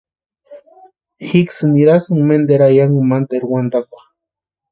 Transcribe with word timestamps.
Jíksïni 1.27 1.71
nirasïnka 1.73 2.25
ménteru 2.29 2.63
ayankuni 2.67 3.09
máteru 3.11 3.45
wantakwa. 3.53 4.01